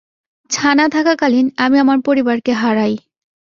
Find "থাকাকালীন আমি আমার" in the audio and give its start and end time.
0.89-1.99